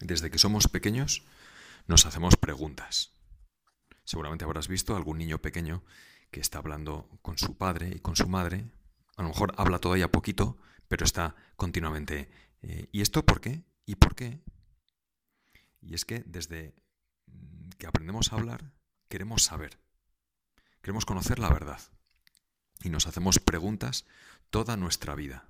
Desde 0.00 0.30
que 0.30 0.38
somos 0.38 0.68
pequeños 0.68 1.24
nos 1.86 2.06
hacemos 2.06 2.36
preguntas. 2.36 3.12
Seguramente 4.04 4.44
habrás 4.44 4.68
visto 4.68 4.96
algún 4.96 5.18
niño 5.18 5.38
pequeño 5.38 5.82
que 6.30 6.40
está 6.40 6.58
hablando 6.58 7.08
con 7.22 7.38
su 7.38 7.56
padre 7.56 7.90
y 7.94 8.00
con 8.00 8.16
su 8.16 8.28
madre. 8.28 8.70
A 9.16 9.22
lo 9.22 9.28
mejor 9.28 9.54
habla 9.56 9.78
todavía 9.78 10.10
poquito, 10.10 10.58
pero 10.86 11.04
está 11.04 11.34
continuamente. 11.56 12.30
Eh, 12.62 12.88
¿Y 12.92 13.00
esto 13.00 13.24
por 13.24 13.40
qué? 13.40 13.64
¿Y 13.86 13.96
por 13.96 14.14
qué? 14.14 14.40
Y 15.80 15.94
es 15.94 16.04
que 16.04 16.22
desde 16.26 16.74
que 17.78 17.86
aprendemos 17.86 18.32
a 18.32 18.36
hablar, 18.36 18.72
queremos 19.08 19.42
saber. 19.44 19.78
Queremos 20.82 21.04
conocer 21.04 21.38
la 21.38 21.50
verdad. 21.50 21.80
Y 22.82 22.90
nos 22.90 23.06
hacemos 23.06 23.38
preguntas 23.38 24.06
toda 24.50 24.76
nuestra 24.76 25.14
vida. 25.14 25.48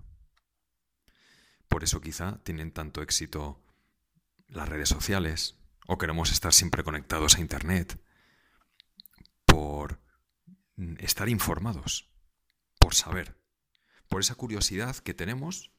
Por 1.68 1.84
eso 1.84 2.00
quizá 2.00 2.38
tienen 2.44 2.72
tanto 2.72 3.02
éxito 3.02 3.60
las 4.48 4.68
redes 4.68 4.88
sociales, 4.88 5.57
o 5.86 5.98
queremos 5.98 6.32
estar 6.32 6.52
siempre 6.52 6.84
conectados 6.84 7.36
a 7.36 7.40
Internet, 7.40 8.00
por 9.44 10.00
estar 10.98 11.29
informados, 11.29 12.11
por 12.79 12.94
saber, 12.94 13.36
por 14.08 14.20
esa 14.20 14.34
curiosidad 14.34 14.96
que 14.96 15.14
tenemos 15.14 15.72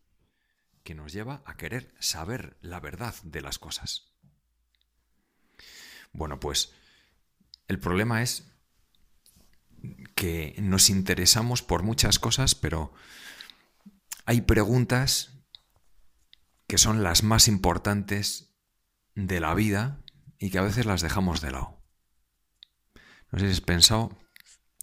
que 0.84 0.96
nos 0.96 1.14
lleva 1.14 1.44
a 1.46 1.58
querer 1.58 1.94
saber 2.00 2.58
la 2.62 2.80
verdad 2.80 3.16
de 3.24 3.42
las 3.42 3.60
cosas. 3.60 4.14
Bueno, 6.12 6.40
pues 6.40 6.74
el 7.68 7.80
problema 7.80 8.24
es 8.24 8.52
que 10.16 10.56
nos 10.60 10.90
interesamos 10.90 11.62
por 11.62 11.84
muchas 11.84 12.20
cosas, 12.20 12.56
pero 12.56 12.94
hay 14.26 14.42
preguntas 14.42 15.32
que 16.68 16.78
son 16.78 17.04
las 17.04 17.24
más 17.24 17.48
importantes 17.48 18.49
de 19.28 19.40
la 19.40 19.54
vida 19.54 20.02
y 20.38 20.50
que 20.50 20.60
a 20.60 20.64
veces 20.64 20.86
las 20.86 21.02
dejamos 21.02 21.42
de 21.42 21.52
lado. 21.52 21.82
No 23.32 23.40
sé 23.40 23.46
si 23.48 23.52
has 23.54 23.62
pensado 23.62 24.18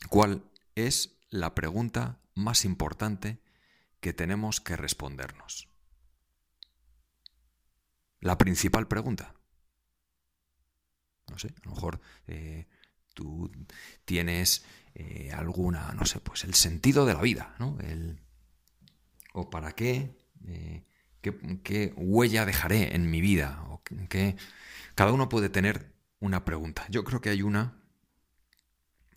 cuál 0.09 0.51
es 0.75 1.19
la 1.31 1.55
pregunta 1.55 2.21
más 2.35 2.65
importante 2.65 3.41
que 4.01 4.13
tenemos 4.13 4.61
que 4.61 4.77
respondernos. 4.77 5.69
La 8.21 8.39
principal 8.39 8.89
pregunta. 8.89 9.35
No 11.29 11.39
sé, 11.39 11.49
a 11.49 11.65
lo 11.65 11.75
mejor 11.75 12.01
eh, 12.29 12.69
tú 13.15 13.51
tienes 14.05 14.65
eh, 14.95 15.33
alguna, 15.33 15.93
no 15.93 16.05
sé, 16.05 16.21
pues 16.21 16.45
el 16.45 16.55
sentido 16.55 17.05
de 17.05 17.15
la 17.15 17.21
vida, 17.21 17.57
¿no? 17.59 17.79
El, 17.81 18.21
o 19.33 19.51
para 19.51 19.73
qué, 19.73 20.17
eh, 20.47 20.87
qué, 21.21 21.93
huella 21.97 22.47
dejaré 22.47 22.95
en 22.95 23.11
mi 23.11 23.21
vida, 23.21 23.66
o 23.91 24.09
qué, 24.09 24.37
cada 24.95 25.13
uno 25.13 25.29
puede 25.29 25.49
tener 25.49 25.93
una 26.21 26.45
pregunta. 26.45 26.87
Yo 26.89 27.05
creo 27.05 27.21
que 27.21 27.31
hay 27.31 27.43
una 27.43 27.81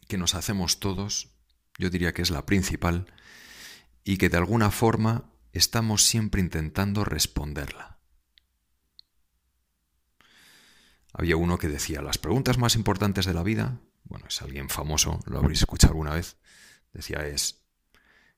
que 0.07 0.17
nos 0.17 0.35
hacemos 0.35 0.79
todos, 0.79 1.29
yo 1.77 1.89
diría 1.89 2.13
que 2.13 2.21
es 2.21 2.31
la 2.31 2.45
principal, 2.45 3.05
y 4.03 4.17
que 4.17 4.29
de 4.29 4.37
alguna 4.37 4.71
forma 4.71 5.31
estamos 5.53 6.03
siempre 6.03 6.41
intentando 6.41 7.05
responderla. 7.05 7.99
Había 11.13 11.37
uno 11.37 11.57
que 11.57 11.67
decía, 11.67 12.01
las 12.01 12.17
preguntas 12.17 12.57
más 12.57 12.75
importantes 12.75 13.25
de 13.25 13.33
la 13.33 13.43
vida, 13.43 13.79
bueno, 14.03 14.25
es 14.27 14.41
alguien 14.41 14.69
famoso, 14.69 15.19
lo 15.25 15.39
habréis 15.39 15.59
escuchado 15.59 15.91
alguna 15.91 16.13
vez, 16.13 16.37
decía 16.93 17.25
es, 17.25 17.63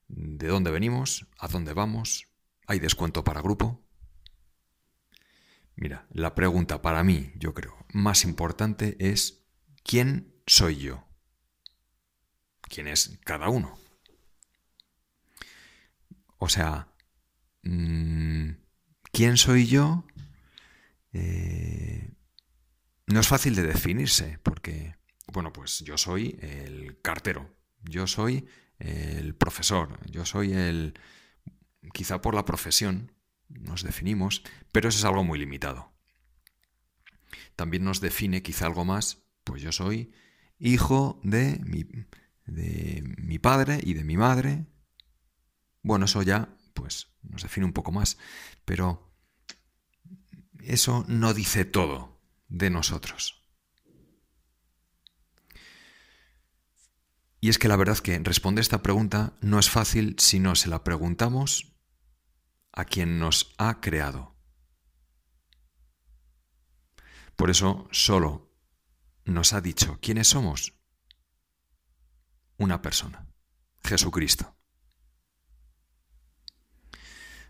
¿de 0.08 0.48
dónde 0.48 0.70
venimos? 0.70 1.26
¿A 1.38 1.48
dónde 1.48 1.74
vamos? 1.74 2.28
¿Hay 2.66 2.78
descuento 2.78 3.24
para 3.24 3.42
grupo? 3.42 3.82
Mira, 5.76 6.06
la 6.10 6.34
pregunta 6.34 6.82
para 6.82 7.02
mí, 7.02 7.32
yo 7.36 7.54
creo, 7.54 7.76
más 7.92 8.24
importante 8.24 8.96
es, 8.98 9.46
¿quién 9.82 10.34
soy 10.46 10.76
yo? 10.76 11.06
¿Quién 12.62 12.88
es 12.88 13.18
cada 13.24 13.48
uno? 13.48 13.78
O 16.38 16.48
sea, 16.48 16.88
mm, 17.62 18.50
¿quién 19.12 19.36
soy 19.36 19.66
yo? 19.66 20.04
Eh, 21.12 22.12
no 23.06 23.20
es 23.20 23.28
fácil 23.28 23.54
de 23.54 23.62
definirse, 23.62 24.38
porque, 24.42 24.96
bueno, 25.32 25.52
pues 25.52 25.80
yo 25.80 25.96
soy 25.98 26.38
el 26.40 27.00
cartero, 27.00 27.54
yo 27.82 28.06
soy 28.06 28.48
el 28.78 29.34
profesor, 29.34 29.98
yo 30.10 30.24
soy 30.24 30.52
el, 30.52 30.94
quizá 31.92 32.20
por 32.20 32.34
la 32.34 32.44
profesión 32.44 33.12
nos 33.60 33.82
definimos, 33.82 34.42
pero 34.72 34.88
eso 34.88 34.98
es 34.98 35.04
algo 35.04 35.24
muy 35.24 35.38
limitado. 35.38 35.92
También 37.56 37.84
nos 37.84 38.00
define 38.00 38.42
quizá 38.42 38.66
algo 38.66 38.84
más, 38.84 39.22
pues 39.44 39.62
yo 39.62 39.72
soy 39.72 40.12
hijo 40.58 41.20
de 41.22 41.58
mi, 41.64 41.86
de 42.46 43.02
mi 43.18 43.38
padre 43.38 43.80
y 43.82 43.94
de 43.94 44.04
mi 44.04 44.16
madre. 44.16 44.66
Bueno, 45.82 46.04
eso 46.04 46.22
ya, 46.22 46.56
pues, 46.74 47.08
nos 47.22 47.42
define 47.42 47.66
un 47.66 47.72
poco 47.72 47.92
más, 47.92 48.18
pero 48.64 49.12
eso 50.60 51.04
no 51.08 51.34
dice 51.34 51.64
todo 51.64 52.20
de 52.48 52.70
nosotros. 52.70 53.42
Y 57.40 57.48
es 57.48 57.58
que 57.58 57.66
la 57.66 57.74
verdad 57.74 57.98
que 57.98 58.16
responder 58.20 58.62
esta 58.62 58.82
pregunta 58.82 59.32
no 59.40 59.58
es 59.58 59.68
fácil 59.68 60.14
si 60.18 60.38
no 60.38 60.54
se 60.54 60.68
la 60.68 60.84
preguntamos 60.84 61.72
a 62.72 62.84
quien 62.84 63.18
nos 63.18 63.54
ha 63.58 63.80
creado. 63.80 64.34
Por 67.36 67.50
eso 67.50 67.88
solo 67.90 68.52
nos 69.24 69.52
ha 69.52 69.60
dicho 69.60 69.98
quiénes 70.00 70.28
somos. 70.28 70.74
Una 72.58 72.82
persona, 72.82 73.26
Jesucristo. 73.82 74.56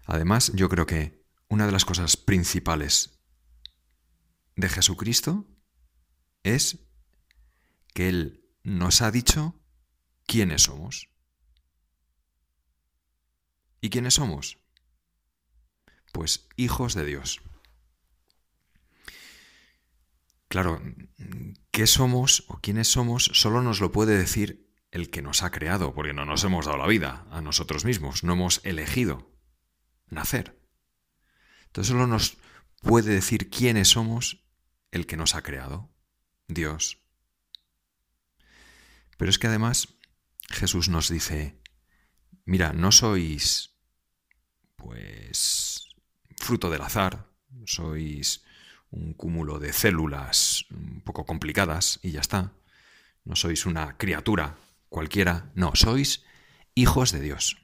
Además, 0.05 0.53
yo 0.55 0.69
creo 0.69 0.87
que 0.87 1.25
una 1.49 1.66
de 1.66 1.72
las 1.72 1.84
cosas 1.84 2.16
principales 2.16 3.21
de 4.56 4.69
Jesucristo 4.69 5.47
es 6.43 6.78
que 7.94 8.09
Él 8.09 8.49
nos 8.62 9.03
ha 9.03 9.10
dicho 9.10 9.60
quiénes 10.27 10.62
somos. 10.62 11.09
¿Y 13.81 13.91
quiénes 13.91 14.15
somos? 14.15 14.61
Pues 16.12 16.48
hijos 16.56 16.94
de 16.94 17.04
Dios. 17.04 17.40
Claro, 20.48 20.82
¿qué 21.70 21.86
somos 21.86 22.44
o 22.48 22.58
quiénes 22.60 22.88
somos 22.88 23.30
solo 23.32 23.62
nos 23.62 23.80
lo 23.80 23.90
puede 23.90 24.16
decir 24.18 24.70
el 24.90 25.10
que 25.10 25.22
nos 25.22 25.42
ha 25.42 25.50
creado, 25.50 25.94
porque 25.94 26.12
no 26.12 26.26
nos 26.26 26.44
hemos 26.44 26.66
dado 26.66 26.76
la 26.76 26.86
vida 26.86 27.26
a 27.30 27.40
nosotros 27.40 27.86
mismos, 27.86 28.22
no 28.22 28.34
hemos 28.34 28.60
elegido 28.64 29.32
nacer. 30.08 30.60
Entonces 31.66 31.90
solo 31.90 32.06
nos 32.06 32.36
puede 32.82 33.14
decir 33.14 33.48
quiénes 33.48 33.88
somos 33.88 34.44
el 34.90 35.06
que 35.06 35.16
nos 35.16 35.34
ha 35.34 35.42
creado, 35.42 35.90
Dios. 36.46 36.98
Pero 39.16 39.30
es 39.30 39.38
que 39.38 39.46
además 39.46 39.94
Jesús 40.50 40.90
nos 40.90 41.08
dice, 41.08 41.58
mira, 42.44 42.74
no 42.74 42.92
sois 42.92 43.70
pues 44.76 45.86
fruto 46.42 46.70
del 46.70 46.82
azar, 46.82 47.26
sois 47.64 48.44
un 48.91 49.14
cúmulo 49.14 49.58
de 49.58 49.72
células 49.72 50.66
un 50.70 51.00
poco 51.00 51.25
complicadas 51.25 51.98
y 52.03 52.12
ya 52.12 52.20
está. 52.20 52.53
No 53.25 53.36
sois 53.36 53.66
una 53.66 53.97
criatura 53.97 54.56
cualquiera, 54.88 55.50
no, 55.54 55.72
sois 55.75 56.25
hijos 56.75 57.12
de 57.12 57.20
Dios. 57.20 57.56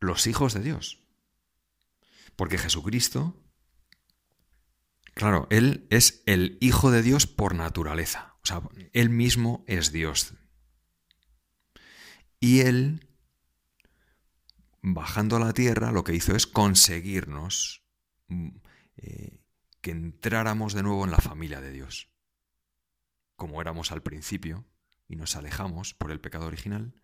Los 0.00 0.26
hijos 0.26 0.52
de 0.52 0.60
Dios. 0.60 0.98
Porque 2.36 2.58
Jesucristo 2.58 3.34
Claro, 5.16 5.46
Él 5.48 5.86
es 5.88 6.22
el 6.26 6.58
Hijo 6.60 6.90
de 6.90 7.00
Dios 7.00 7.26
por 7.26 7.54
naturaleza. 7.54 8.34
O 8.42 8.46
sea, 8.46 8.60
Él 8.92 9.08
mismo 9.08 9.64
es 9.66 9.90
Dios. 9.90 10.34
Y 12.38 12.60
Él, 12.60 13.08
bajando 14.94 15.36
a 15.36 15.40
la 15.40 15.52
tierra, 15.52 15.90
lo 15.90 16.04
que 16.04 16.14
hizo 16.14 16.36
es 16.36 16.46
conseguirnos 16.46 17.82
mm, 18.28 18.48
eh, 18.98 19.40
que 19.80 19.90
entráramos 19.90 20.74
de 20.74 20.84
nuevo 20.84 21.04
en 21.04 21.10
la 21.10 21.18
familia 21.18 21.60
de 21.60 21.72
Dios. 21.72 22.08
Como 23.34 23.60
éramos 23.60 23.90
al 23.90 24.02
principio 24.02 24.64
y 25.08 25.16
nos 25.16 25.34
alejamos 25.34 25.92
por 25.94 26.12
el 26.12 26.20
pecado 26.20 26.46
original, 26.46 26.94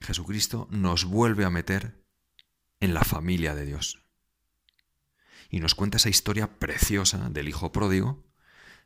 Jesucristo 0.00 0.68
nos 0.70 1.04
vuelve 1.04 1.44
a 1.44 1.50
meter 1.50 2.02
en 2.80 2.94
la 2.94 3.04
familia 3.04 3.54
de 3.54 3.66
Dios 3.66 4.02
y 5.50 5.60
nos 5.60 5.74
cuenta 5.74 5.98
esa 5.98 6.08
historia 6.08 6.58
preciosa 6.58 7.28
del 7.28 7.48
hijo 7.48 7.72
pródigo, 7.72 8.24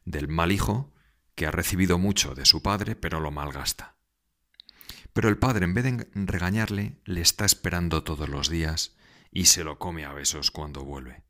del 0.04 0.26
mal 0.26 0.50
hijo, 0.50 0.92
que 1.36 1.46
ha 1.46 1.52
recibido 1.52 1.96
mucho 1.96 2.34
de 2.34 2.44
su 2.44 2.60
padre, 2.60 2.96
pero 2.96 3.20
lo 3.20 3.30
malgasta. 3.30 3.96
Pero 5.12 5.28
el 5.28 5.38
padre, 5.38 5.64
en 5.64 5.74
vez 5.74 5.84
de 5.84 6.08
regañarle, 6.14 7.00
le 7.04 7.20
está 7.20 7.44
esperando 7.44 8.02
todos 8.02 8.28
los 8.28 8.48
días 8.48 8.96
y 9.30 9.46
se 9.46 9.64
lo 9.64 9.78
come 9.78 10.04
a 10.04 10.12
besos 10.12 10.50
cuando 10.50 10.84
vuelve. 10.84 11.24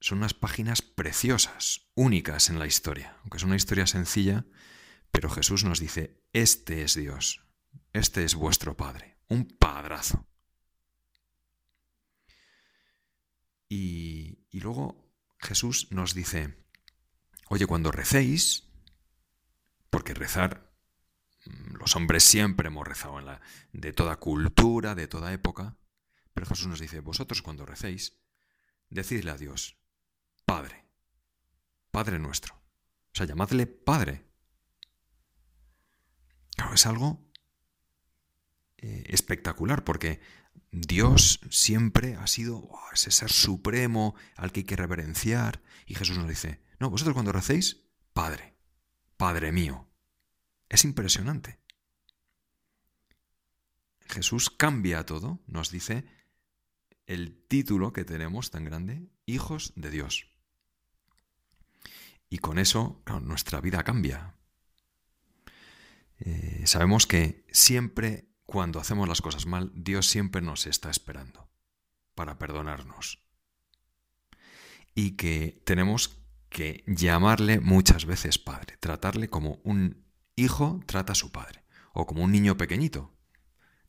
son 0.00 0.18
unas 0.18 0.32
páginas 0.32 0.80
preciosas, 0.80 1.90
únicas 1.94 2.48
en 2.48 2.58
la 2.58 2.66
historia. 2.66 3.16
Aunque 3.20 3.36
es 3.36 3.44
una 3.44 3.56
historia 3.56 3.86
sencilla, 3.86 4.46
pero 5.10 5.28
Jesús 5.28 5.64
nos 5.64 5.78
dice, 5.78 6.22
este 6.32 6.82
es 6.82 6.94
Dios, 6.94 7.44
este 7.92 8.24
es 8.24 8.34
vuestro 8.34 8.76
Padre, 8.76 9.18
un 9.28 9.46
padrazo. 9.46 10.26
Y, 13.68 14.46
y 14.50 14.60
luego 14.60 15.12
Jesús 15.38 15.88
nos 15.90 16.14
dice, 16.14 16.64
oye, 17.48 17.66
cuando 17.66 17.92
recéis, 17.92 18.70
porque 19.90 20.14
rezar, 20.14 20.69
los 21.80 21.96
hombres 21.96 22.22
siempre 22.22 22.68
hemos 22.68 22.86
rezado 22.86 23.20
la, 23.20 23.40
de 23.72 23.92
toda 23.92 24.16
cultura, 24.16 24.94
de 24.94 25.08
toda 25.08 25.32
época, 25.32 25.76
pero 26.34 26.46
Jesús 26.46 26.66
nos 26.66 26.80
dice, 26.80 27.00
vosotros 27.00 27.42
cuando 27.42 27.64
recéis, 27.64 28.20
decidle 28.90 29.30
a 29.30 29.36
Dios, 29.36 29.78
Padre, 30.44 30.84
Padre 31.90 32.18
nuestro. 32.18 32.54
O 32.54 33.14
sea, 33.14 33.26
llamadle 33.26 33.66
Padre. 33.66 34.26
Claro, 36.56 36.74
es 36.74 36.86
algo 36.86 37.26
eh, 38.76 39.04
espectacular 39.08 39.82
porque 39.82 40.20
Dios 40.70 41.40
siempre 41.50 42.16
ha 42.16 42.26
sido 42.26 42.70
ese 42.92 43.10
ser 43.10 43.30
supremo 43.30 44.14
al 44.36 44.52
que 44.52 44.60
hay 44.60 44.64
que 44.64 44.76
reverenciar. 44.76 45.62
Y 45.86 45.94
Jesús 45.94 46.18
nos 46.18 46.28
dice, 46.28 46.62
no, 46.78 46.90
vosotros 46.90 47.14
cuando 47.14 47.32
recéis, 47.32 47.84
Padre, 48.12 48.56
Padre 49.16 49.50
mío. 49.50 49.88
Es 50.68 50.84
impresionante. 50.84 51.59
Jesús 54.10 54.50
cambia 54.50 55.06
todo, 55.06 55.40
nos 55.46 55.70
dice 55.70 56.04
el 57.06 57.46
título 57.48 57.92
que 57.92 58.04
tenemos 58.04 58.50
tan 58.50 58.64
grande, 58.64 59.08
hijos 59.26 59.72
de 59.76 59.90
Dios. 59.90 60.26
Y 62.28 62.38
con 62.38 62.58
eso, 62.58 63.02
nuestra 63.22 63.60
vida 63.60 63.82
cambia. 63.82 64.36
Eh, 66.18 66.62
sabemos 66.66 67.06
que 67.06 67.44
siempre 67.50 68.28
cuando 68.44 68.80
hacemos 68.80 69.08
las 69.08 69.22
cosas 69.22 69.46
mal, 69.46 69.72
Dios 69.74 70.06
siempre 70.06 70.42
nos 70.42 70.66
está 70.66 70.90
esperando 70.90 71.48
para 72.14 72.38
perdonarnos. 72.38 73.22
Y 74.94 75.12
que 75.12 75.62
tenemos 75.64 76.20
que 76.48 76.84
llamarle 76.86 77.60
muchas 77.60 78.06
veces 78.06 78.38
padre, 78.38 78.76
tratarle 78.78 79.30
como 79.30 79.60
un 79.62 80.04
hijo 80.36 80.80
trata 80.86 81.12
a 81.12 81.16
su 81.16 81.32
padre, 81.32 81.64
o 81.92 82.06
como 82.06 82.22
un 82.24 82.32
niño 82.32 82.56
pequeñito 82.56 83.19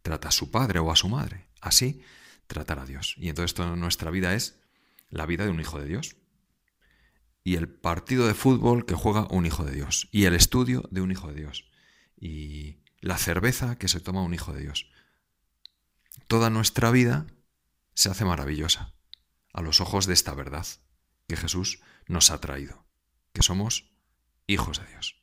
trata 0.02 0.30
a 0.30 0.32
su 0.32 0.52
padre 0.52 0.80
o 0.80 0.92
a 0.92 0.96
su 0.96 1.10
madre. 1.10 1.48
Así 1.60 2.02
tratar 2.48 2.80
a 2.80 2.86
Dios. 2.86 3.16
Y 3.18 3.30
entonces 3.30 3.54
toda 3.54 3.76
nuestra 3.76 4.12
vida 4.12 4.34
es 4.34 4.60
la 5.10 5.26
vida 5.26 5.46
de 5.46 5.52
un 5.52 5.60
hijo 5.60 5.80
de 5.80 5.88
Dios. 5.88 6.18
Y 7.44 7.56
el 7.56 7.68
partido 7.70 8.28
de 8.28 8.34
fútbol 8.34 8.86
que 8.86 8.96
juega 8.96 9.28
un 9.30 9.46
hijo 9.46 9.64
de 9.64 9.74
Dios. 9.74 10.10
Y 10.12 10.26
el 10.26 10.36
estudio 10.36 10.88
de 10.92 11.02
un 11.02 11.12
hijo 11.12 11.28
de 11.28 11.36
Dios. 11.36 11.70
Y 12.20 12.84
la 13.00 13.18
cerveza 13.18 13.78
que 13.78 13.88
se 13.88 14.00
toma 14.00 14.22
un 14.22 14.34
hijo 14.34 14.54
de 14.54 14.62
Dios. 14.62 14.92
Toda 16.28 16.50
nuestra 16.50 16.92
vida 16.92 17.28
se 17.94 18.10
hace 18.10 18.26
maravillosa 18.26 18.94
a 19.54 19.62
los 19.62 19.82
ojos 19.82 20.06
de 20.06 20.14
esta 20.14 20.34
verdad 20.34 20.66
que 21.28 21.36
Jesús 21.36 21.82
nos 22.08 22.32
ha 22.32 22.40
traído, 22.40 22.86
que 23.34 23.44
somos 23.44 23.92
hijos 24.48 24.80
de 24.80 24.88
Dios. 24.88 25.21